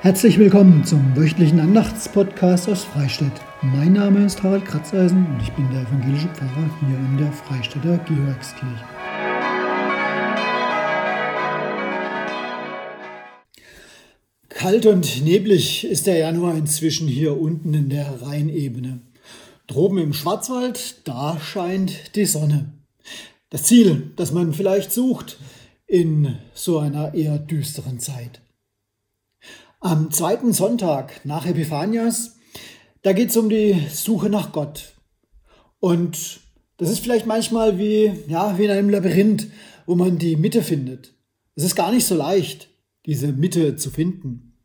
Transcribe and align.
Herzlich 0.00 0.38
willkommen 0.38 0.84
zum 0.84 1.16
wöchentlichen 1.16 1.58
Andachtspodcast 1.58 2.68
aus 2.68 2.84
Freistadt. 2.84 3.32
Mein 3.62 3.94
Name 3.94 4.24
ist 4.24 4.40
Harald 4.44 4.64
Kratzeisen 4.64 5.26
und 5.26 5.42
ich 5.42 5.50
bin 5.54 5.68
der 5.72 5.82
evangelische 5.82 6.28
Pfarrer 6.28 6.70
hier 6.78 6.96
in 6.96 7.18
der 7.18 7.32
Freistädter 7.32 7.98
Georgskirche. 8.06 8.84
Kalt 14.48 14.86
und 14.86 15.24
neblig 15.24 15.84
ist 15.84 16.06
der 16.06 16.18
Januar 16.18 16.54
inzwischen 16.54 17.08
hier 17.08 17.36
unten 17.36 17.74
in 17.74 17.88
der 17.88 18.22
Rheinebene. 18.22 19.00
Droben 19.66 19.98
im 19.98 20.12
Schwarzwald, 20.12 21.08
da 21.08 21.40
scheint 21.40 22.14
die 22.14 22.26
Sonne. 22.26 22.72
Das 23.50 23.64
Ziel, 23.64 24.12
das 24.14 24.30
man 24.30 24.54
vielleicht 24.54 24.92
sucht 24.92 25.38
in 25.88 26.36
so 26.54 26.78
einer 26.78 27.14
eher 27.14 27.40
düsteren 27.40 27.98
Zeit. 27.98 28.40
Am 29.80 30.10
zweiten 30.10 30.52
Sonntag 30.52 31.24
nach 31.24 31.46
Epiphanias, 31.46 32.36
da 33.02 33.12
geht 33.12 33.30
es 33.30 33.36
um 33.36 33.48
die 33.48 33.80
Suche 33.88 34.28
nach 34.28 34.50
Gott. 34.50 34.94
Und 35.78 36.40
das 36.78 36.90
ist 36.90 36.98
vielleicht 36.98 37.26
manchmal 37.26 37.78
wie, 37.78 38.12
ja, 38.26 38.58
wie 38.58 38.64
in 38.64 38.72
einem 38.72 38.90
Labyrinth, 38.90 39.46
wo 39.86 39.94
man 39.94 40.18
die 40.18 40.34
Mitte 40.34 40.62
findet. 40.62 41.14
Es 41.54 41.62
ist 41.62 41.76
gar 41.76 41.92
nicht 41.92 42.06
so 42.06 42.16
leicht, 42.16 42.70
diese 43.06 43.28
Mitte 43.28 43.76
zu 43.76 43.90
finden. 43.90 44.58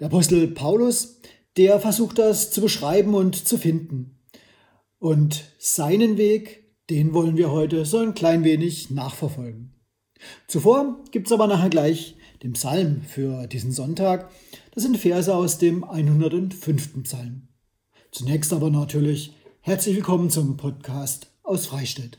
Der 0.00 0.06
Apostel 0.06 0.48
Paulus, 0.48 1.20
der 1.58 1.78
versucht 1.78 2.18
das 2.18 2.50
zu 2.50 2.62
beschreiben 2.62 3.12
und 3.12 3.46
zu 3.46 3.58
finden. 3.58 4.18
Und 4.98 5.44
seinen 5.58 6.16
Weg, 6.16 6.64
den 6.88 7.12
wollen 7.12 7.36
wir 7.36 7.50
heute 7.52 7.84
so 7.84 7.98
ein 7.98 8.14
klein 8.14 8.44
wenig 8.44 8.88
nachverfolgen. 8.88 9.74
Zuvor 10.46 11.04
gibt 11.10 11.26
es 11.26 11.32
aber 11.34 11.46
nachher 11.48 11.68
gleich 11.68 12.16
dem 12.42 12.52
Psalm 12.52 13.02
für 13.02 13.46
diesen 13.46 13.72
Sonntag. 13.72 14.30
Das 14.72 14.84
sind 14.84 14.98
Verse 14.98 15.34
aus 15.34 15.58
dem 15.58 15.84
105. 15.84 17.02
Psalm. 17.02 17.48
Zunächst 18.10 18.52
aber 18.52 18.70
natürlich 18.70 19.34
herzlich 19.60 19.96
willkommen 19.96 20.30
zum 20.30 20.56
Podcast 20.56 21.32
aus 21.42 21.66
Freistädt. 21.66 22.18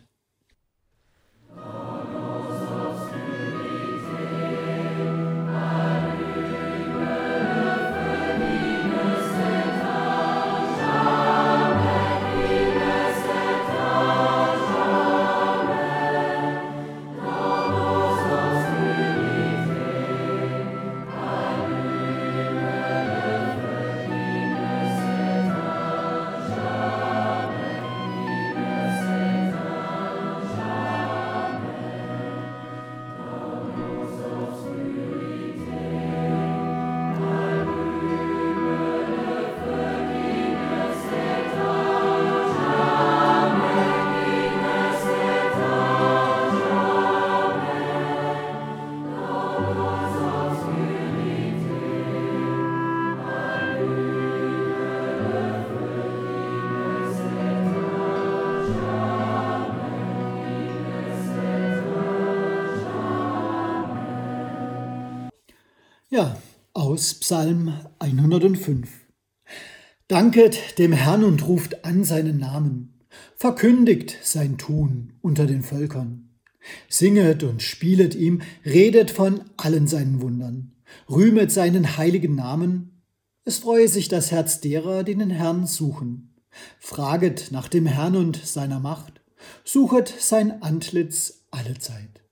Aus 66.99 67.14
Psalm 67.14 67.73
105. 67.99 68.89
Danket 70.10 70.77
dem 70.80 70.92
Herrn 70.92 71.23
und 71.23 71.48
ruft 71.48 71.86
an 71.86 72.04
seinen 72.04 72.39
Namen, 72.39 72.99
verkündigt 73.37 74.17
sein 74.21 74.58
Tun 74.58 75.14
unter 75.21 75.45
den 75.45 75.64
Völkern. 75.64 76.32
Singet 76.89 77.43
und 77.43 77.64
spielet 77.64 78.15
ihm, 78.15 78.42
redet 78.65 79.11
von 79.11 79.45
allen 79.55 79.88
seinen 79.88 80.20
Wundern, 80.21 80.73
rühmet 81.09 81.54
seinen 81.54 81.95
heiligen 81.95 82.36
Namen. 82.36 83.02
Es 83.45 83.59
freue 83.59 83.88
sich 83.88 84.09
das 84.09 84.32
Herz 84.32 84.59
derer, 84.59 85.05
die 85.05 85.15
den 85.15 85.30
Herrn 85.30 85.67
suchen. 85.67 86.36
Fraget 86.80 87.54
nach 87.54 87.70
dem 87.70 87.86
Herrn 87.86 88.17
und 88.17 88.45
seiner 88.45 88.82
Macht, 88.82 89.21
suchet 89.64 90.14
sein 90.20 90.61
Antlitz 90.61 91.45
allezeit. 91.49 92.23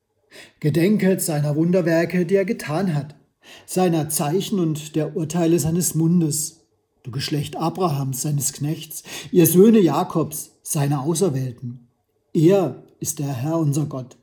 Gedenket 0.59 1.21
seiner 1.21 1.55
Wunderwerke, 1.55 2.25
die 2.25 2.35
er 2.35 2.43
getan 2.43 2.93
hat, 2.93 3.16
seiner 3.65 4.09
Zeichen 4.09 4.59
und 4.59 4.95
der 4.95 5.15
Urteile 5.15 5.59
seines 5.59 5.95
Mundes. 5.95 6.61
Du 7.03 7.11
Geschlecht 7.11 7.55
Abrahams, 7.55 8.21
seines 8.21 8.53
Knechts, 8.53 9.03
ihr 9.31 9.45
Söhne 9.47 9.79
Jakobs, 9.79 10.51
seine 10.61 11.01
Auserwählten. 11.01 11.87
Er 12.33 12.83
ist 12.99 13.19
der 13.19 13.33
Herr 13.33 13.57
unser 13.57 13.85
Gott. 13.85 14.17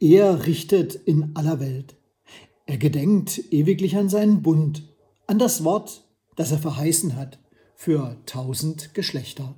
Er 0.00 0.46
richtet 0.46 0.94
in 0.94 1.34
aller 1.34 1.60
Welt. 1.60 1.96
Er 2.66 2.78
gedenkt 2.78 3.40
ewiglich 3.52 3.96
an 3.96 4.08
seinen 4.08 4.42
Bund, 4.42 4.82
an 5.26 5.38
das 5.38 5.64
Wort, 5.64 6.04
das 6.34 6.52
er 6.52 6.58
verheißen 6.58 7.16
hat, 7.16 7.38
für 7.74 8.16
tausend 8.26 8.92
Geschlechter. 8.94 9.54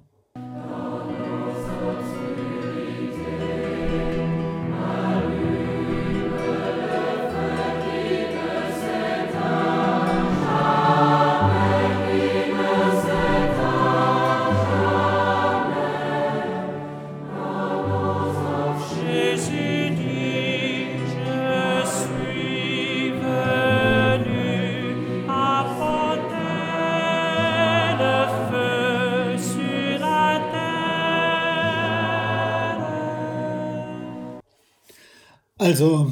Also, 35.69 36.11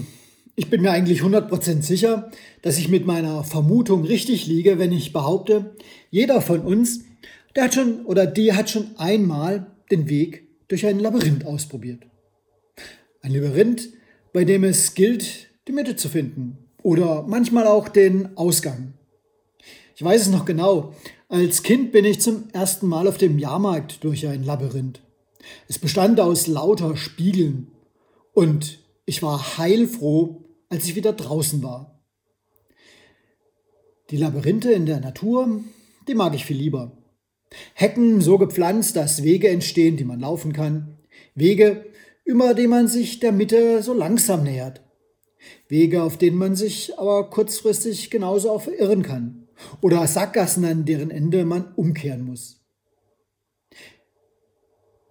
ich 0.54 0.68
bin 0.68 0.82
mir 0.82 0.90
eigentlich 0.90 1.22
100% 1.22 1.80
sicher, 1.80 2.30
dass 2.60 2.76
ich 2.76 2.90
mit 2.90 3.06
meiner 3.06 3.42
Vermutung 3.42 4.04
richtig 4.04 4.46
liege, 4.46 4.78
wenn 4.78 4.92
ich 4.92 5.14
behaupte, 5.14 5.74
jeder 6.10 6.42
von 6.42 6.60
uns, 6.60 7.04
der 7.54 7.64
hat 7.64 7.72
schon 7.72 8.04
oder 8.04 8.26
die 8.26 8.52
hat 8.52 8.68
schon 8.68 8.88
einmal 8.98 9.68
den 9.90 10.10
Weg 10.10 10.46
durch 10.68 10.84
ein 10.84 10.98
Labyrinth 10.98 11.46
ausprobiert. 11.46 12.02
Ein 13.22 13.32
Labyrinth, 13.32 13.88
bei 14.34 14.44
dem 14.44 14.62
es 14.62 14.92
gilt, 14.92 15.48
die 15.66 15.72
Mitte 15.72 15.96
zu 15.96 16.10
finden 16.10 16.58
oder 16.82 17.22
manchmal 17.26 17.66
auch 17.66 17.88
den 17.88 18.36
Ausgang. 18.36 18.92
Ich 19.94 20.04
weiß 20.04 20.20
es 20.20 20.28
noch 20.28 20.44
genau. 20.44 20.92
Als 21.30 21.62
Kind 21.62 21.92
bin 21.92 22.04
ich 22.04 22.20
zum 22.20 22.50
ersten 22.52 22.88
Mal 22.88 23.08
auf 23.08 23.16
dem 23.16 23.38
Jahrmarkt 23.38 24.04
durch 24.04 24.26
ein 24.26 24.44
Labyrinth. 24.44 25.00
Es 25.66 25.78
bestand 25.78 26.20
aus 26.20 26.46
lauter 26.46 26.94
Spiegeln 26.98 27.68
und 28.34 28.80
ich 29.06 29.22
war 29.22 29.56
heilfroh, 29.56 30.44
als 30.68 30.84
ich 30.84 30.96
wieder 30.96 31.12
draußen 31.12 31.62
war. 31.62 32.02
Die 34.10 34.16
Labyrinthe 34.16 34.72
in 34.72 34.86
der 34.86 35.00
Natur, 35.00 35.60
die 36.06 36.14
mag 36.14 36.34
ich 36.34 36.44
viel 36.44 36.56
lieber. 36.56 36.92
Hecken 37.74 38.20
so 38.20 38.38
gepflanzt, 38.38 38.96
dass 38.96 39.22
Wege 39.22 39.48
entstehen, 39.48 39.96
die 39.96 40.04
man 40.04 40.20
laufen 40.20 40.52
kann. 40.52 40.98
Wege, 41.34 41.86
über 42.24 42.54
die 42.54 42.66
man 42.66 42.88
sich 42.88 43.20
der 43.20 43.32
Mitte 43.32 43.82
so 43.82 43.92
langsam 43.92 44.42
nähert. 44.42 44.82
Wege, 45.68 46.02
auf 46.02 46.18
denen 46.18 46.36
man 46.36 46.56
sich 46.56 46.98
aber 46.98 47.30
kurzfristig 47.30 48.10
genauso 48.10 48.50
auch 48.50 48.62
verirren 48.62 49.02
kann. 49.02 49.48
Oder 49.80 50.06
Sackgassen, 50.06 50.64
an 50.64 50.84
deren 50.84 51.10
Ende 51.10 51.44
man 51.44 51.72
umkehren 51.76 52.24
muss. 52.24 52.60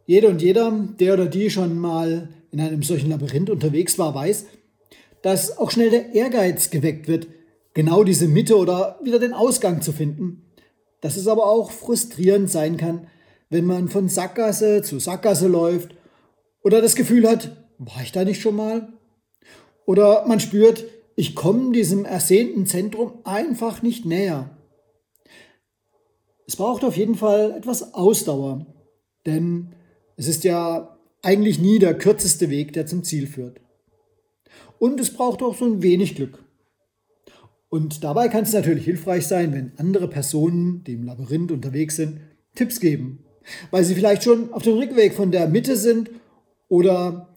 Jede 0.05 0.27
und 0.27 0.41
jeder, 0.41 0.71
der 0.99 1.13
oder 1.15 1.25
die 1.25 1.49
schon 1.49 1.79
mal 1.79 2.29
in 2.55 2.61
einem 2.61 2.83
solchen 2.83 3.09
Labyrinth 3.09 3.49
unterwegs 3.49 3.99
war, 3.99 4.15
weiß, 4.15 4.45
dass 5.21 5.57
auch 5.57 5.71
schnell 5.71 5.89
der 5.89 6.13
Ehrgeiz 6.13 6.69
geweckt 6.69 7.09
wird, 7.09 7.27
genau 7.73 8.05
diese 8.05 8.29
Mitte 8.29 8.55
oder 8.55 8.97
wieder 9.03 9.19
den 9.19 9.33
Ausgang 9.33 9.81
zu 9.81 9.91
finden. 9.91 10.53
Dass 11.01 11.17
es 11.17 11.27
aber 11.27 11.47
auch 11.47 11.69
frustrierend 11.71 12.49
sein 12.49 12.77
kann, 12.77 13.07
wenn 13.49 13.65
man 13.65 13.89
von 13.89 14.07
Sackgasse 14.07 14.81
zu 14.83 14.99
Sackgasse 14.99 15.49
läuft 15.49 15.97
oder 16.63 16.81
das 16.81 16.95
Gefühl 16.95 17.27
hat, 17.27 17.67
war 17.77 18.01
ich 18.01 18.13
da 18.13 18.23
nicht 18.23 18.41
schon 18.41 18.55
mal? 18.55 18.87
Oder 19.85 20.25
man 20.25 20.39
spürt, 20.39 20.85
ich 21.17 21.35
komme 21.35 21.73
diesem 21.73 22.05
ersehnten 22.05 22.65
Zentrum 22.67 23.19
einfach 23.25 23.81
nicht 23.81 24.05
näher. 24.05 24.57
Es 26.47 26.55
braucht 26.55 26.85
auf 26.85 26.95
jeden 26.95 27.15
Fall 27.15 27.51
etwas 27.51 27.93
Ausdauer, 27.93 28.65
denn 29.25 29.75
es 30.15 30.29
ist 30.29 30.45
ja 30.45 30.94
eigentlich 31.25 31.59
nie 31.59 31.79
der 31.79 31.97
kürzeste 31.97 32.49
Weg, 32.49 32.73
der 32.73 32.85
zum 32.85 33.03
Ziel 33.03 33.25
führt. 33.25 33.59
Und 34.77 34.99
es 34.99 35.11
braucht 35.11 35.41
auch 35.41 35.57
so 35.57 35.65
ein 35.65 35.81
wenig 35.81 36.15
Glück. 36.15 36.43
Und 37.69 38.03
dabei 38.03 38.27
kann 38.27 38.43
es 38.43 38.53
natürlich 38.53 38.85
hilfreich 38.85 39.25
sein, 39.25 39.51
wenn 39.53 39.71
andere 39.77 40.07
Personen, 40.07 40.83
die 40.83 40.93
im 40.93 41.03
Labyrinth 41.03 41.51
unterwegs 41.51 41.95
sind, 41.95 42.19
Tipps 42.53 42.79
geben, 42.79 43.25
weil 43.71 43.83
sie 43.83 43.95
vielleicht 43.95 44.23
schon 44.23 44.53
auf 44.53 44.61
dem 44.61 44.77
Rückweg 44.77 45.13
von 45.13 45.31
der 45.31 45.47
Mitte 45.47 45.75
sind 45.75 46.11
oder 46.69 47.35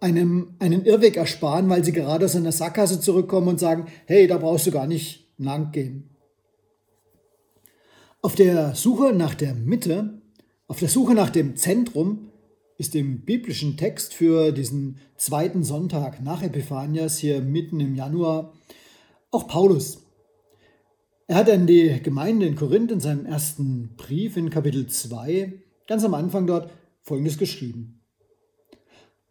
einem 0.00 0.54
einen 0.60 0.84
Irrweg 0.84 1.16
ersparen, 1.16 1.68
weil 1.68 1.84
sie 1.84 1.92
gerade 1.92 2.26
aus 2.26 2.36
einer 2.36 2.52
Sackgasse 2.52 3.00
zurückkommen 3.00 3.48
und 3.48 3.60
sagen, 3.60 3.86
hey, 4.06 4.26
da 4.26 4.38
brauchst 4.38 4.66
du 4.66 4.70
gar 4.70 4.86
nicht 4.86 5.28
lang 5.38 5.72
gehen. 5.72 6.10
Auf 8.22 8.36
der 8.36 8.74
Suche 8.74 9.12
nach 9.12 9.34
der 9.34 9.54
Mitte, 9.54 10.22
auf 10.68 10.78
der 10.78 10.88
Suche 10.88 11.14
nach 11.14 11.30
dem 11.30 11.56
Zentrum 11.56 12.30
ist 12.76 12.94
im 12.94 13.20
biblischen 13.20 13.76
Text 13.76 14.14
für 14.14 14.52
diesen 14.52 14.98
zweiten 15.16 15.62
Sonntag 15.62 16.22
nach 16.22 16.42
Epiphanias 16.42 17.18
hier 17.18 17.40
mitten 17.40 17.80
im 17.80 17.94
Januar 17.94 18.52
auch 19.30 19.46
Paulus. 19.48 20.02
Er 21.26 21.36
hat 21.36 21.48
an 21.50 21.66
die 21.66 22.02
Gemeinde 22.02 22.46
in 22.46 22.56
Korinth 22.56 22.90
in 22.90 23.00
seinem 23.00 23.26
ersten 23.26 23.94
Brief 23.96 24.36
in 24.36 24.50
Kapitel 24.50 24.86
2 24.86 25.52
ganz 25.86 26.04
am 26.04 26.14
Anfang 26.14 26.46
dort 26.46 26.70
Folgendes 27.00 27.38
geschrieben. 27.38 28.00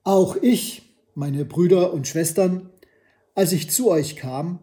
Auch 0.04 0.36
ich, 0.36 0.82
meine 1.16 1.46
Brüder 1.46 1.94
und 1.94 2.08
Schwestern, 2.08 2.70
als 3.36 3.52
ich 3.52 3.70
zu 3.70 3.90
euch 3.90 4.16
kam, 4.16 4.60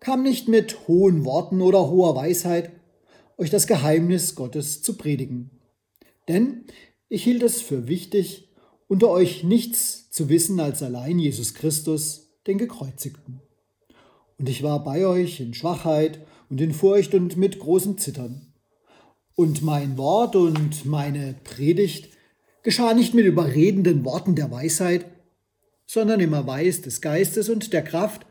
kam 0.00 0.22
nicht 0.22 0.48
mit 0.48 0.86
hohen 0.86 1.24
Worten 1.24 1.62
oder 1.62 1.90
hoher 1.90 2.14
Weisheit, 2.14 2.70
euch 3.38 3.50
das 3.50 3.66
Geheimnis 3.66 4.34
Gottes 4.34 4.82
zu 4.82 4.96
predigen. 4.96 5.50
Denn 6.28 6.64
ich 7.14 7.22
hielt 7.22 7.44
es 7.44 7.60
für 7.60 7.86
wichtig, 7.86 8.48
unter 8.88 9.08
euch 9.08 9.44
nichts 9.44 10.10
zu 10.10 10.28
wissen 10.28 10.58
als 10.58 10.82
allein 10.82 11.20
Jesus 11.20 11.54
Christus, 11.54 12.32
den 12.48 12.58
Gekreuzigten. 12.58 13.40
Und 14.36 14.48
ich 14.48 14.64
war 14.64 14.82
bei 14.82 15.06
euch 15.06 15.38
in 15.38 15.54
Schwachheit 15.54 16.18
und 16.50 16.60
in 16.60 16.74
Furcht 16.74 17.14
und 17.14 17.36
mit 17.36 17.60
großem 17.60 17.98
Zittern. 17.98 18.52
Und 19.36 19.62
mein 19.62 19.96
Wort 19.96 20.34
und 20.34 20.84
meine 20.86 21.36
Predigt 21.44 22.08
geschah 22.64 22.94
nicht 22.94 23.14
mit 23.14 23.26
überredenden 23.26 24.04
Worten 24.04 24.34
der 24.34 24.50
Weisheit, 24.50 25.06
sondern 25.86 26.18
im 26.18 26.32
Erweis 26.32 26.82
des 26.82 27.00
Geistes 27.00 27.48
und 27.48 27.72
der 27.72 27.84
Kraft, 27.84 28.26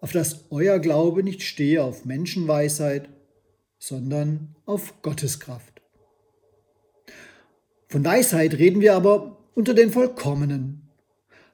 auf 0.00 0.10
dass 0.10 0.46
euer 0.50 0.80
Glaube 0.80 1.22
nicht 1.22 1.42
stehe 1.42 1.84
auf 1.84 2.04
Menschenweisheit, 2.04 3.08
sondern 3.78 4.56
auf 4.66 5.00
Gottes 5.02 5.38
Kraft. 5.38 5.69
Von 7.90 8.04
Weisheit 8.04 8.54
reden 8.54 8.80
wir 8.80 8.94
aber 8.94 9.36
unter 9.56 9.74
den 9.74 9.90
Vollkommenen, 9.90 10.82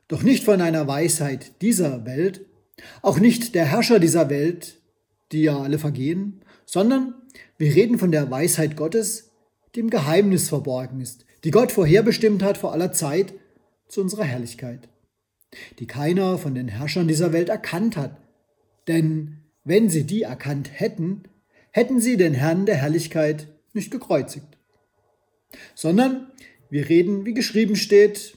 doch 0.06 0.22
nicht 0.22 0.44
von 0.44 0.60
einer 0.60 0.86
Weisheit 0.86 1.62
dieser 1.62 2.04
Welt, 2.04 2.44
auch 3.00 3.18
nicht 3.18 3.54
der 3.54 3.64
Herrscher 3.64 3.98
dieser 4.00 4.28
Welt, 4.28 4.82
die 5.32 5.44
ja 5.44 5.58
alle 5.58 5.78
vergehen, 5.78 6.42
sondern 6.66 7.14
wir 7.56 7.74
reden 7.74 7.98
von 7.98 8.12
der 8.12 8.30
Weisheit 8.30 8.76
Gottes, 8.76 9.30
die 9.74 9.80
im 9.80 9.88
Geheimnis 9.88 10.50
verborgen 10.50 11.00
ist, 11.00 11.24
die 11.42 11.50
Gott 11.50 11.72
vorherbestimmt 11.72 12.42
hat 12.42 12.58
vor 12.58 12.74
aller 12.74 12.92
Zeit 12.92 13.32
zu 13.88 14.02
unserer 14.02 14.24
Herrlichkeit, 14.24 14.90
die 15.78 15.86
keiner 15.86 16.36
von 16.36 16.54
den 16.54 16.68
Herrschern 16.68 17.08
dieser 17.08 17.32
Welt 17.32 17.48
erkannt 17.48 17.96
hat. 17.96 18.20
Denn 18.88 19.38
wenn 19.64 19.88
sie 19.88 20.04
die 20.04 20.24
erkannt 20.24 20.68
hätten, 20.70 21.22
hätten 21.70 21.98
sie 21.98 22.18
den 22.18 22.34
Herrn 22.34 22.66
der 22.66 22.76
Herrlichkeit 22.76 23.48
nicht 23.72 23.90
gekreuzigt. 23.90 24.55
Sondern 25.74 26.30
wir 26.70 26.88
reden, 26.88 27.24
wie 27.24 27.34
geschrieben 27.34 27.76
steht, 27.76 28.36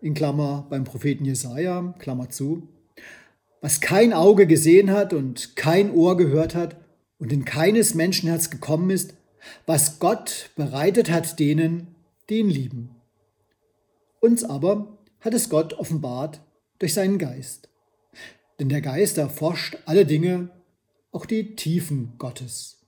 in 0.00 0.14
Klammer 0.14 0.66
beim 0.68 0.84
Propheten 0.84 1.24
Jesaja, 1.24 1.94
Klammer 1.98 2.28
zu, 2.28 2.68
was 3.60 3.80
kein 3.80 4.12
Auge 4.12 4.46
gesehen 4.46 4.90
hat 4.90 5.12
und 5.14 5.56
kein 5.56 5.90
Ohr 5.90 6.16
gehört 6.16 6.54
hat 6.54 6.76
und 7.18 7.32
in 7.32 7.44
keines 7.44 7.94
Menschenherz 7.94 8.50
gekommen 8.50 8.90
ist, 8.90 9.14
was 9.66 9.98
Gott 9.98 10.50
bereitet 10.56 11.10
hat 11.10 11.38
denen, 11.38 11.94
die 12.28 12.40
ihn 12.40 12.50
lieben. 12.50 12.96
Uns 14.20 14.44
aber 14.44 14.98
hat 15.20 15.34
es 15.34 15.48
Gott 15.48 15.72
offenbart 15.74 16.42
durch 16.78 16.94
seinen 16.94 17.18
Geist. 17.18 17.70
Denn 18.58 18.68
der 18.68 18.80
Geist 18.80 19.18
erforscht 19.18 19.78
alle 19.86 20.06
Dinge, 20.06 20.50
auch 21.12 21.26
die 21.26 21.56
Tiefen 21.56 22.12
Gottes. 22.18 22.83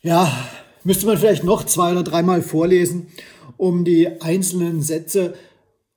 Ja, 0.00 0.48
müsste 0.84 1.06
man 1.06 1.18
vielleicht 1.18 1.42
noch 1.42 1.64
zwei 1.64 1.90
oder 1.90 2.04
dreimal 2.04 2.42
vorlesen, 2.42 3.08
um 3.56 3.84
die 3.84 4.20
einzelnen 4.20 4.80
Sätze 4.80 5.34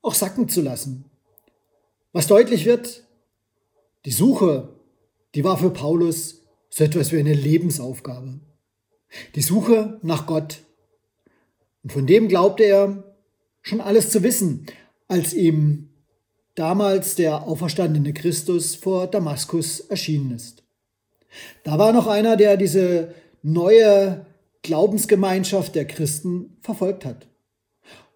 auch 0.01 0.15
sacken 0.15 0.50
zu 0.50 0.62
lassen. 0.62 1.06
Was 2.12 2.25
deutlich 2.25 2.65
wird, 2.65 3.03
die 4.06 4.12
Suche, 4.12 4.69
die 5.36 5.44
war 5.44 5.57
für 5.57 5.69
Paulus 5.69 6.42
so 6.69 6.83
etwas 6.83 7.12
wie 7.12 7.19
eine 7.19 7.33
Lebensaufgabe. 7.33 8.39
Die 9.36 9.42
Suche 9.42 10.00
nach 10.01 10.25
Gott. 10.25 10.63
Und 11.83 11.92
von 11.92 12.07
dem 12.07 12.27
glaubte 12.27 12.63
er 12.63 13.04
schon 13.62 13.81
alles 13.81 14.09
zu 14.09 14.24
wissen, 14.24 14.65
als 15.07 15.33
ihm 15.33 15.89
damals 16.56 17.15
der 17.15 17.44
auferstandene 17.44 18.13
Christus 18.13 18.74
vor 18.74 19.07
Damaskus 19.07 19.80
erschienen 19.81 20.31
ist. 20.31 20.63
Da 21.63 21.77
war 21.77 21.94
noch 21.94 22.07
einer, 22.07 22.36
der 22.36 22.57
diese 22.57 23.13
neue 23.42 24.26
Glaubensgemeinschaft 24.64 25.76
der 25.76 25.86
Christen 25.86 26.58
verfolgt 26.62 27.06
hat. 27.06 27.28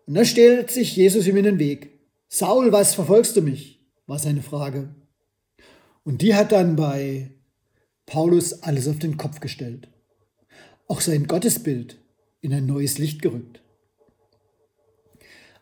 Und 0.05 0.15
da 0.15 0.25
stellt 0.25 0.69
sich 0.71 0.95
Jesus 0.95 1.27
ihm 1.27 1.37
in 1.37 1.45
den 1.45 1.59
Weg. 1.59 1.99
Saul, 2.27 2.71
was 2.71 2.93
verfolgst 2.93 3.35
du 3.35 3.41
mich? 3.41 3.75
war 4.07 4.19
seine 4.19 4.43
Frage. 4.43 4.89
Und 6.03 6.21
die 6.21 6.35
hat 6.35 6.51
dann 6.51 6.75
bei 6.75 7.31
Paulus 8.05 8.61
alles 8.61 8.87
auf 8.87 8.99
den 8.99 9.17
Kopf 9.17 9.39
gestellt. 9.39 9.87
Auch 10.87 11.01
sein 11.01 11.25
Gottesbild 11.25 11.97
in 12.41 12.53
ein 12.53 12.67
neues 12.67 12.99
Licht 12.99 13.23
gerückt. 13.23 13.61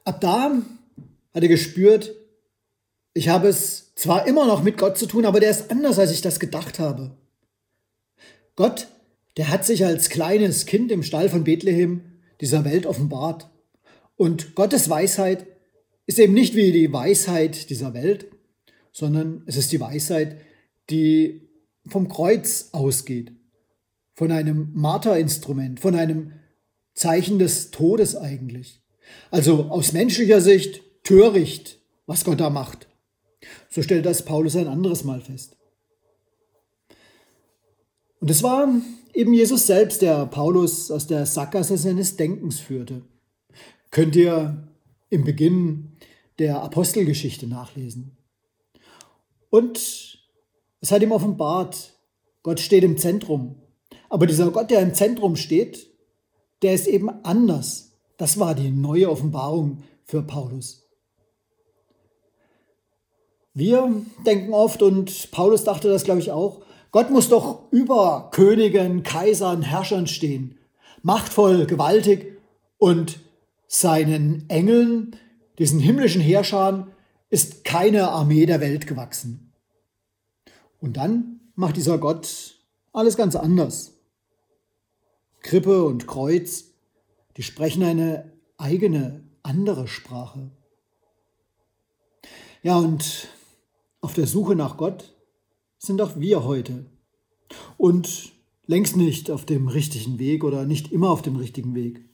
Ab 0.04 0.20
da 0.20 0.62
hat 1.34 1.44
er 1.44 1.48
gespürt, 1.48 2.14
ich 3.14 3.30
habe 3.30 3.48
es 3.48 3.96
zwar 3.96 4.28
immer 4.28 4.46
noch 4.46 4.64
mit 4.64 4.78
Gott 4.78 4.98
zu 4.98 5.06
tun, 5.06 5.26
aber 5.26 5.40
der 5.40 5.52
ist 5.52 5.72
anders, 5.72 5.98
als 6.00 6.12
ich 6.12 6.22
das 6.22 6.40
gedacht 6.40 6.80
habe. 6.80 7.12
Gott, 8.56 8.88
der 9.38 9.50
hat 9.50 9.66
sich 9.66 9.86
als 9.86 10.10
kleines 10.10 10.66
Kind 10.66 10.92
im 10.92 11.04
Stall 11.04 11.30
von 11.30 11.44
Bethlehem 11.44 12.02
dieser 12.42 12.66
Welt 12.66 12.86
offenbart. 12.86 13.50
Und 14.16 14.56
Gottes 14.56 14.90
Weisheit 14.90 15.48
ist 16.06 16.20
eben 16.20 16.34
nicht 16.34 16.56
wie 16.56 16.72
die 16.72 16.92
Weisheit 16.92 17.70
dieser 17.70 17.94
Welt, 17.94 18.28
sondern 18.92 19.44
es 19.48 19.58
ist 19.58 19.72
die 19.72 19.80
Weisheit, 19.80 20.38
die 20.90 21.50
vom 21.88 22.08
Kreuz 22.08 22.70
ausgeht, 22.72 23.32
von 24.14 24.32
einem 24.32 24.70
Marterinstrument, 24.74 25.80
von 25.80 25.96
einem 25.96 26.34
Zeichen 26.94 27.40
des 27.40 27.72
Todes 27.72 28.16
eigentlich. 28.16 28.82
Also 29.32 29.66
aus 29.66 29.94
menschlicher 29.94 30.42
Sicht 30.42 30.82
töricht, 31.04 31.80
was 32.06 32.24
Gott 32.24 32.40
da 32.40 32.50
macht. 32.50 32.88
So 33.70 33.82
stellt 33.82 34.06
das 34.06 34.24
Paulus 34.24 34.56
ein 34.56 34.68
anderes 34.68 35.04
Mal 35.04 35.22
fest. 35.22 35.58
Und 38.24 38.32
es 38.32 38.42
war 38.42 38.70
eben 39.14 39.34
Jesus 39.34 39.68
selbst, 39.68 40.02
der 40.02 40.26
Paulus 40.28 40.90
aus 40.92 41.08
der 41.08 41.26
Sackgasse 41.26 41.78
seines 41.78 42.16
Denkens 42.16 42.58
führte. 42.58 43.02
Könnt 43.92 44.16
ihr 44.16 44.66
im 45.10 45.26
Beginn 45.26 45.98
der 46.40 46.64
Apostelgeschichte 46.64 47.48
nachlesen. 47.48 48.16
Und 49.50 50.22
es 50.80 50.90
hat 50.94 51.02
ihm 51.02 51.12
offenbart, 51.12 51.96
Gott 52.44 52.62
steht 52.62 52.86
im 52.86 52.98
Zentrum. 52.98 53.56
Aber 54.08 54.26
dieser 54.26 54.52
Gott, 54.52 54.72
der 54.72 54.80
im 54.80 54.94
Zentrum 54.94 55.36
steht, 55.36 55.90
der 56.62 56.76
ist 56.76 56.88
eben 56.88 57.10
anders. 57.26 57.92
Das 58.16 58.40
war 58.40 58.56
die 58.56 58.72
neue 58.72 59.12
Offenbarung 59.12 59.84
für 60.06 60.22
Paulus. 60.22 60.88
Wir 63.54 63.94
denken 64.26 64.54
oft, 64.54 64.82
und 64.82 65.30
Paulus 65.32 65.66
dachte 65.66 65.90
das, 65.90 66.06
glaube 66.06 66.22
ich, 66.22 66.32
auch, 66.32 66.64
Gott 66.94 67.10
muss 67.10 67.28
doch 67.28 67.72
über 67.72 68.30
Königen, 68.32 69.02
Kaisern, 69.02 69.64
Herrschern 69.64 70.06
stehen, 70.06 70.60
machtvoll, 71.02 71.66
gewaltig 71.66 72.38
und 72.78 73.20
seinen 73.68 74.48
Engeln, 74.48 75.16
diesen 75.58 75.80
himmlischen 75.80 76.22
Herrschern, 76.22 76.92
ist 77.32 77.64
keine 77.64 78.10
Armee 78.10 78.46
der 78.46 78.62
Welt 78.62 78.86
gewachsen. 78.86 79.52
Und 80.80 80.98
dann 80.98 81.40
macht 81.56 81.78
dieser 81.78 81.98
Gott 81.98 82.60
alles 82.92 83.18
ganz 83.18 83.36
anders. 83.36 83.94
Krippe 85.42 85.86
und 85.86 86.06
Kreuz, 86.06 86.66
die 87.38 87.44
sprechen 87.44 87.82
eine 87.82 88.32
eigene, 88.58 89.24
andere 89.42 89.88
Sprache. 89.88 90.52
Ja, 92.62 92.78
und 92.78 93.30
auf 94.00 94.14
der 94.14 94.28
Suche 94.28 94.56
nach 94.56 94.78
Gott 94.78 95.13
sind 95.86 96.02
auch 96.02 96.12
wir 96.16 96.44
heute. 96.46 96.86
Und 97.78 98.32
längst 98.66 98.96
nicht 98.96 99.30
auf 99.30 99.46
dem 99.46 99.68
richtigen 99.68 100.18
Weg 100.18 100.44
oder 100.44 100.66
nicht 100.66 100.92
immer 100.92 101.10
auf 101.10 101.22
dem 101.22 101.36
richtigen 101.36 101.76
Weg. 101.76 102.06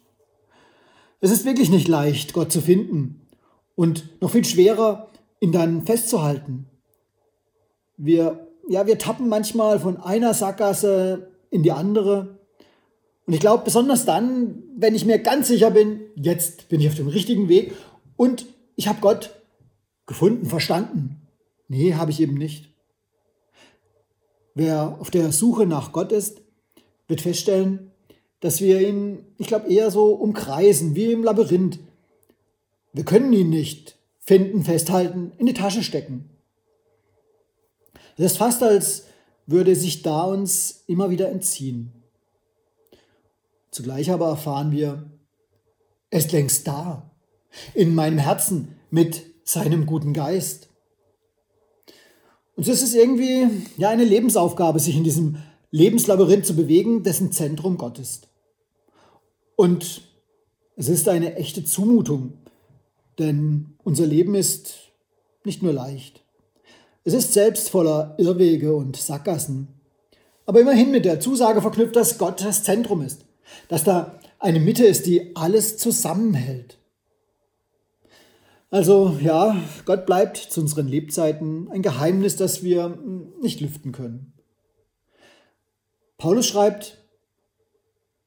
Es 1.21 1.31
ist 1.31 1.45
wirklich 1.45 1.69
nicht 1.69 1.87
leicht, 1.87 2.33
Gott 2.33 2.51
zu 2.51 2.61
finden 2.61 3.27
und 3.75 4.21
noch 4.21 4.31
viel 4.31 4.43
schwerer, 4.43 5.09
ihn 5.39 5.51
dann 5.51 5.83
festzuhalten. 5.83 6.65
Wir, 7.97 8.47
ja, 8.67 8.87
wir 8.87 8.97
tappen 8.97 9.29
manchmal 9.29 9.79
von 9.79 9.97
einer 9.97 10.33
Sackgasse 10.33 11.31
in 11.51 11.61
die 11.61 11.71
andere. 11.71 12.39
Und 13.27 13.33
ich 13.33 13.39
glaube, 13.39 13.63
besonders 13.65 14.05
dann, 14.05 14.63
wenn 14.75 14.95
ich 14.95 15.05
mir 15.05 15.19
ganz 15.19 15.47
sicher 15.47 15.71
bin, 15.71 16.01
jetzt 16.15 16.69
bin 16.69 16.79
ich 16.81 16.87
auf 16.87 16.95
dem 16.95 17.07
richtigen 17.07 17.47
Weg 17.49 17.73
und 18.15 18.45
ich 18.75 18.87
habe 18.87 19.01
Gott 19.01 19.35
gefunden, 20.07 20.47
verstanden. 20.47 21.21
Nee, 21.67 21.93
habe 21.93 22.11
ich 22.11 22.21
eben 22.21 22.35
nicht. 22.35 22.68
Wer 24.59 24.97
auf 24.99 25.09
der 25.09 25.31
Suche 25.31 25.65
nach 25.65 25.93
Gott 25.93 26.11
ist, 26.11 26.41
wird 27.07 27.21
feststellen, 27.21 27.91
dass 28.41 28.59
wir 28.59 28.85
ihn, 28.85 29.25
ich 29.37 29.47
glaube, 29.47 29.69
eher 29.69 29.89
so 29.89 30.07
umkreisen, 30.07 30.95
wie 30.95 31.13
im 31.13 31.23
Labyrinth. 31.23 31.79
Wir 32.91 33.05
können 33.05 33.31
ihn 33.31 33.49
nicht 33.49 33.97
finden, 34.19 34.65
festhalten, 34.65 35.31
in 35.37 35.45
die 35.45 35.53
Tasche 35.53 35.81
stecken. 35.81 36.29
Es 38.17 38.33
ist 38.33 38.37
fast, 38.37 38.61
als 38.61 39.05
würde 39.45 39.77
sich 39.77 40.01
da 40.01 40.23
uns 40.23 40.83
immer 40.87 41.09
wieder 41.09 41.29
entziehen. 41.29 41.93
Zugleich 43.71 44.11
aber 44.11 44.27
erfahren 44.27 44.73
wir, 44.73 45.09
er 46.09 46.19
ist 46.19 46.33
längst 46.33 46.67
da, 46.67 47.09
in 47.73 47.95
meinem 47.95 48.17
Herzen 48.17 48.75
mit 48.91 49.23
seinem 49.45 49.85
guten 49.85 50.11
Geist. 50.11 50.68
Und 52.59 52.65
so 52.65 52.73
ist 52.73 52.83
es 52.83 52.93
irgendwie 52.93 53.47
ja 53.77 53.87
eine 53.87 54.03
Lebensaufgabe, 54.03 54.81
sich 54.81 54.97
in 54.97 55.05
diesem 55.05 55.37
Lebenslabyrinth 55.71 56.45
zu 56.45 56.57
bewegen, 56.57 57.03
dessen 57.03 57.31
Zentrum 57.31 57.77
Gott 57.77 57.99
ist. 57.99 58.27
Und 59.55 60.01
es 60.75 60.89
ist 60.89 61.07
eine 61.07 61.37
echte 61.37 61.63
Zumutung, 61.63 62.33
denn 63.17 63.77
unser 63.85 64.05
Leben 64.05 64.35
ist 64.35 64.73
nicht 65.45 65.63
nur 65.63 65.71
leicht. 65.71 66.21
Es 67.05 67.13
ist 67.13 67.31
selbst 67.31 67.69
voller 67.69 68.15
Irrwege 68.17 68.75
und 68.75 68.97
Sackgassen, 68.97 69.69
aber 70.45 70.59
immerhin 70.59 70.91
mit 70.91 71.05
der 71.05 71.21
Zusage 71.21 71.61
verknüpft, 71.61 71.95
dass 71.95 72.17
Gott 72.17 72.43
das 72.43 72.65
Zentrum 72.65 73.01
ist, 73.03 73.23
dass 73.69 73.85
da 73.85 74.19
eine 74.37 74.59
Mitte 74.59 74.83
ist, 74.83 75.05
die 75.05 75.33
alles 75.33 75.77
zusammenhält. 75.77 76.77
Also 78.71 79.17
ja, 79.19 79.59
Gott 79.85 80.05
bleibt 80.05 80.37
zu 80.37 80.61
unseren 80.61 80.87
Lebzeiten 80.87 81.69
ein 81.71 81.81
Geheimnis, 81.81 82.35
das 82.35 82.63
wir 82.63 82.99
nicht 83.41 83.61
lüften 83.61 83.91
können. 83.91 84.33
Paulus 86.17 86.47
schreibt, 86.47 86.97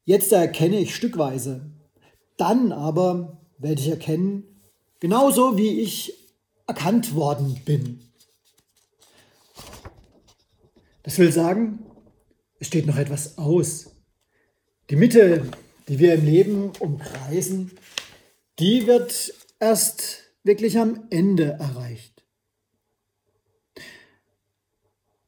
jetzt 0.05 0.33
erkenne 0.33 0.81
ich 0.81 0.95
stückweise, 0.95 1.71
dann 2.37 2.73
aber 2.73 3.41
werde 3.59 3.81
ich 3.81 3.89
erkennen, 3.89 4.45
genauso 4.99 5.57
wie 5.57 5.81
ich 5.81 6.13
erkannt 6.67 7.15
worden 7.15 7.61
bin. 7.65 8.01
Das 11.05 11.19
will 11.19 11.33
sagen, 11.33 11.85
es 12.59 12.69
steht 12.69 12.87
noch 12.87 12.97
etwas 12.97 13.39
aus. 13.39 13.95
Die 14.91 14.97
Mitte, 14.97 15.49
die 15.89 15.99
wir 15.99 16.15
im 16.15 16.25
Leben 16.25 16.73
umkreisen, 16.79 17.73
die 18.59 18.87
wird 18.87 19.35
erst 19.59 20.32
wirklich 20.45 20.79
am 20.79 21.07
Ende 21.11 21.57
erreicht. 21.59 22.25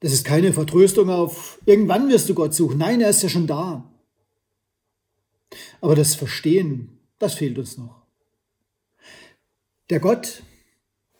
Das 0.00 0.12
ist 0.12 0.24
keine 0.24 0.52
Vertröstung 0.52 1.08
auf, 1.08 1.60
irgendwann 1.64 2.10
wirst 2.10 2.28
du 2.28 2.34
Gott 2.34 2.52
suchen. 2.54 2.78
Nein, 2.78 3.00
er 3.00 3.10
ist 3.10 3.22
ja 3.22 3.28
schon 3.28 3.46
da. 3.46 3.90
Aber 5.80 5.94
das 5.94 6.14
Verstehen, 6.14 6.98
das 7.18 7.34
fehlt 7.34 7.58
uns 7.58 7.78
noch. 7.78 8.02
Der 9.90 10.00
Gott, 10.00 10.42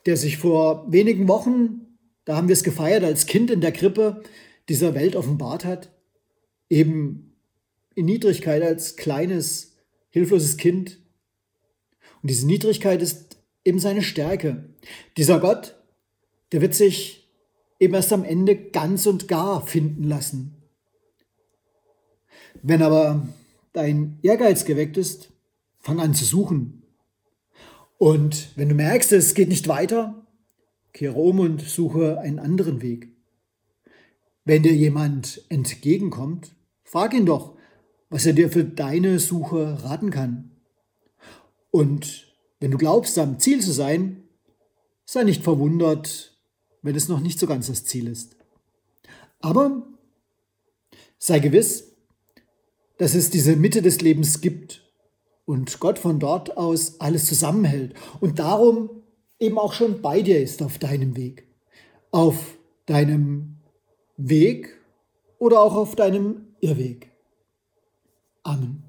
der 0.07 0.17
sich 0.17 0.37
vor 0.37 0.91
wenigen 0.93 1.29
Wochen, 1.29 1.99
da 2.25 2.37
haben 2.37 2.49
wir 2.49 2.55
es 2.55 2.65
gefeiert, 2.65 3.05
als 3.05 3.27
Kind 3.27 3.51
in 3.51 3.61
der 3.61 3.73
Krippe 3.73 4.23
dieser 4.69 4.95
Welt 4.95 5.17
offenbart 5.17 5.65
hat, 5.65 5.91
eben 6.69 7.37
in 7.95 8.07
Niedrigkeit 8.07 8.63
als 8.63 8.97
kleines, 8.97 9.77
hilfloses 10.11 10.57
Kind. 10.57 10.99
Und 12.23 12.31
diese 12.31 12.47
Niedrigkeit 12.47 13.03
ist 13.03 13.34
eben 13.65 13.79
seine 13.79 14.03
Stärke. 14.03 14.69
Dieser 15.17 15.41
Gott, 15.41 15.77
der 16.53 16.61
wird 16.61 16.75
sich 16.75 17.29
eben 17.81 17.95
erst 17.95 18.13
am 18.13 18.25
Ende 18.25 18.57
ganz 18.57 19.07
und 19.07 19.29
gar 19.29 19.67
finden 19.67 20.05
lassen. 20.05 20.57
Wenn 22.63 22.83
aber 22.83 23.29
dein 23.73 24.19
Ehrgeiz 24.23 24.65
geweckt 24.65 24.97
ist, 24.97 25.33
fang 25.81 26.01
an 26.01 26.15
zu 26.15 26.25
suchen. 26.25 26.83
Und 27.99 28.51
wenn 28.57 28.69
du 28.69 28.75
merkst, 28.75 29.13
es 29.13 29.35
geht 29.35 29.49
nicht 29.49 29.69
weiter, 29.69 30.27
kehre 30.93 31.19
um 31.19 31.41
und 31.41 31.61
suche 31.63 32.19
einen 32.21 32.39
anderen 32.39 32.81
Weg. 32.81 33.09
Wenn 34.45 34.63
dir 34.63 34.75
jemand 34.75 35.43
entgegenkommt, 35.49 36.55
frag 36.85 37.15
ihn 37.15 37.27
doch, 37.27 37.57
was 38.11 38.27
er 38.27 38.33
dir 38.33 38.51
für 38.51 38.65
deine 38.65 39.19
Suche 39.19 39.83
raten 39.83 40.11
kann. 40.11 40.51
Und 41.71 42.34
wenn 42.65 42.71
du 42.71 42.79
glaubst, 42.79 43.19
am 43.19 43.39
Ziel 43.39 43.61
zu 43.61 43.73
sein, 43.73 44.23
sei 45.05 45.23
nicht 45.25 45.43
verwundert, 45.43 46.35
wenn 46.81 46.97
es 46.97 47.11
noch 47.11 47.21
nicht 47.21 47.39
so 47.39 47.47
ganz 47.47 47.67
das 47.67 47.85
Ziel 47.85 48.09
ist. 48.09 48.37
Aber 49.41 49.83
sei 51.19 51.41
gewiss, 51.41 51.93
dass 52.97 53.15
es 53.15 53.29
diese 53.29 53.57
Mitte 53.57 53.83
des 53.83 54.01
Lebens 54.01 54.41
gibt 54.41 54.81
und 55.45 55.79
Gott 55.79 55.99
von 55.99 56.19
dort 56.19 56.57
aus 56.57 57.03
alles 57.03 57.27
zusammenhält 57.27 57.93
und 58.21 58.39
darum 58.39 58.89
eben 59.39 59.59
auch 59.59 59.75
schon 59.75 60.01
bei 60.01 60.23
dir 60.23 60.41
ist 60.41 60.63
auf 60.63 60.79
deinem 60.79 61.19
Weg. 61.19 61.47
Auf 62.13 62.57
deinem 62.87 63.57
Weg 64.17 64.71
oder 65.39 65.61
auch 65.61 65.75
auf 65.75 65.97
deinem 65.97 66.47
Irrweg. 66.61 67.11
Amen. 68.43 68.85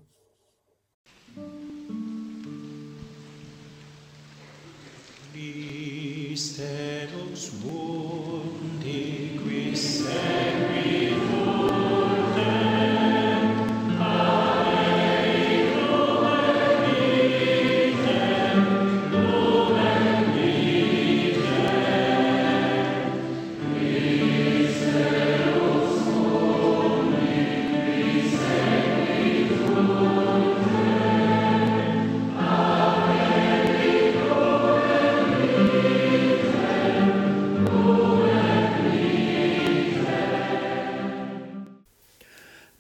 Christe, 6.35 7.07
Deus 7.13 7.49
mundi, 7.63 9.39
Christe, 9.41 10.64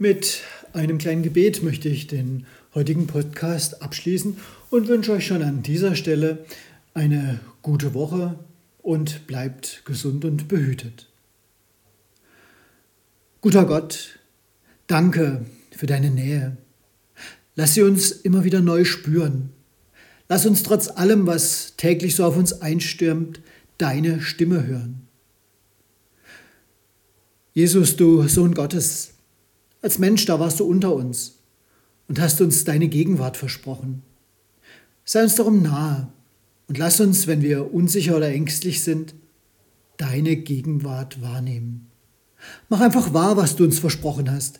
Mit 0.07 0.43
einem 0.73 0.99
kleinen 0.99 1.23
Gebet 1.23 1.63
möchte 1.63 1.89
ich 1.89 2.05
den 2.05 2.45
heutigen 2.75 3.07
Podcast 3.07 3.81
abschließen 3.81 4.37
und 4.69 4.87
wünsche 4.87 5.13
euch 5.13 5.25
schon 5.25 5.41
an 5.41 5.63
dieser 5.63 5.95
Stelle 5.95 6.45
eine 6.93 7.39
gute 7.63 7.95
Woche 7.95 8.37
und 8.83 9.25
bleibt 9.25 9.81
gesund 9.83 10.23
und 10.23 10.47
behütet. 10.47 11.07
Guter 13.41 13.65
Gott, 13.65 14.19
danke 14.85 15.47
für 15.75 15.87
deine 15.87 16.11
Nähe. 16.11 16.55
Lass 17.55 17.73
sie 17.73 17.81
uns 17.81 18.11
immer 18.11 18.43
wieder 18.43 18.61
neu 18.61 18.85
spüren. 18.85 19.49
Lass 20.29 20.45
uns 20.45 20.61
trotz 20.61 20.87
allem, 20.87 21.25
was 21.25 21.77
täglich 21.77 22.15
so 22.15 22.25
auf 22.25 22.37
uns 22.37 22.61
einstürmt, 22.61 23.41
deine 23.79 24.21
Stimme 24.21 24.67
hören. 24.67 25.07
Jesus, 27.53 27.95
du 27.95 28.27
Sohn 28.27 28.53
Gottes, 28.53 29.14
als 29.85 29.99
Mensch, 29.99 30.25
da 30.25 30.39
warst 30.39 30.59
du 30.59 30.65
unter 30.65 30.93
uns 30.95 31.35
und 32.07 32.19
hast 32.19 32.41
uns 32.41 32.63
deine 32.63 32.87
Gegenwart 32.87 33.37
versprochen. 33.37 34.01
Sei 35.03 35.21
uns 35.21 35.35
darum 35.35 35.61
nahe 35.61 36.11
und 36.67 36.79
lass 36.79 36.99
uns, 36.99 37.27
wenn 37.27 37.43
wir 37.43 37.71
unsicher 37.71 38.17
oder 38.17 38.29
ängstlich 38.29 38.81
sind, 38.81 39.13
deine 39.97 40.37
Gegenwart 40.37 41.21
wahrnehmen. 41.21 41.85
Mach 42.67 42.81
einfach 42.81 43.13
wahr, 43.13 43.37
was 43.37 43.55
du 43.55 43.63
uns 43.63 43.77
versprochen 43.77 44.31
hast. 44.31 44.59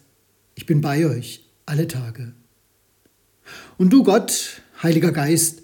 Ich 0.53 0.67
bin 0.67 0.81
bei 0.81 1.07
euch 1.07 1.49
alle 1.65 1.87
Tage. 1.87 2.33
Und 3.79 3.91
du 3.91 4.03
Gott, 4.03 4.61
Heiliger 4.83 5.11
Geist, 5.11 5.63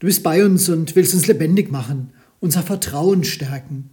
du 0.00 0.08
bist 0.08 0.24
bei 0.24 0.44
uns 0.44 0.68
und 0.68 0.96
willst 0.96 1.14
uns 1.14 1.28
lebendig 1.28 1.70
machen 1.70 2.12
unser 2.40 2.64
Vertrauen 2.64 3.22
stärken. 3.22 3.90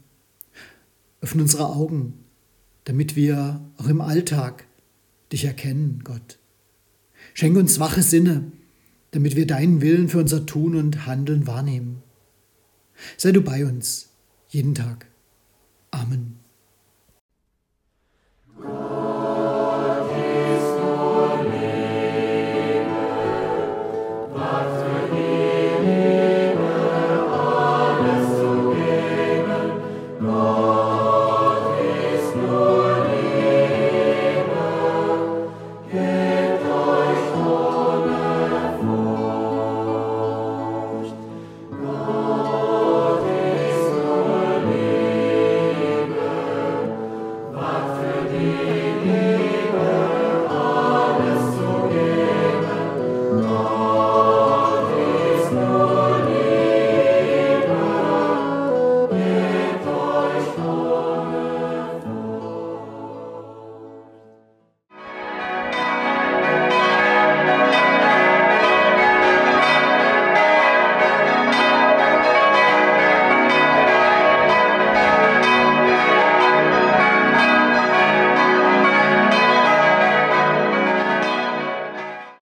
Öffne 1.21 1.43
unsere 1.43 1.67
Augen, 1.67 2.25
damit 2.85 3.15
wir 3.15 3.61
auch 3.77 3.87
im 3.87 4.01
Alltag 4.01 4.65
dich 5.31 5.45
erkennen, 5.45 6.01
Gott. 6.03 6.39
Schenk 7.33 7.57
uns 7.57 7.79
wache 7.79 8.01
Sinne, 8.01 8.51
damit 9.11 9.35
wir 9.35 9.47
deinen 9.47 9.81
Willen 9.81 10.09
für 10.09 10.19
unser 10.19 10.45
Tun 10.45 10.75
und 10.75 11.05
Handeln 11.05 11.47
wahrnehmen. 11.47 12.01
Sei 13.17 13.31
du 13.31 13.41
bei 13.41 13.65
uns 13.65 14.09
jeden 14.49 14.75
Tag. 14.75 15.07
Amen. 15.91 16.37